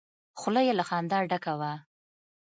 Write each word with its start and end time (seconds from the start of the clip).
خوله 0.39 0.61
يې 0.67 0.73
له 0.79 0.83
خندا 0.89 1.19
ډکه 1.29 1.53
وه. 1.59 1.73